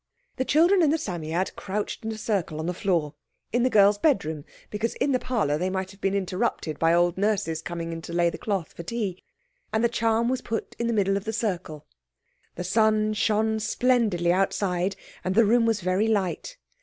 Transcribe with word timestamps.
The 0.37 0.45
children 0.45 0.81
and 0.81 0.91
the 0.91 0.97
Psammead 0.97 1.55
crouched 1.55 2.03
in 2.03 2.11
a 2.11 2.17
circle 2.17 2.57
on 2.59 2.65
the 2.65 2.73
floor—in 2.73 3.61
the 3.61 3.69
girls' 3.69 3.99
bedroom, 3.99 4.45
because 4.71 4.95
in 4.95 5.11
the 5.11 5.19
parlour 5.19 5.59
they 5.59 5.69
might 5.69 5.91
have 5.91 6.01
been 6.01 6.15
interrupted 6.15 6.79
by 6.79 6.91
old 6.91 7.19
Nurse's 7.19 7.61
coming 7.61 7.93
in 7.93 8.01
to 8.01 8.11
lay 8.13 8.31
the 8.31 8.39
cloth 8.39 8.73
for 8.73 8.81
tea—and 8.81 9.83
the 9.83 9.87
charm 9.87 10.27
was 10.27 10.41
put 10.41 10.75
in 10.79 10.87
the 10.87 10.91
middle 10.93 11.17
of 11.17 11.25
the 11.25 11.31
circle. 11.33 11.85
The 12.55 12.63
sun 12.63 13.13
shone 13.13 13.59
splendidly 13.59 14.33
outside, 14.33 14.95
and 15.23 15.35
the 15.35 15.45
room 15.45 15.67
was 15.67 15.81
very 15.81 16.07
light. 16.07 16.57